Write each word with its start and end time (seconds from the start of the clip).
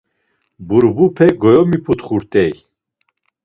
Burbupe 0.67 1.25
goyomiputxurt̆ey. 1.41 2.53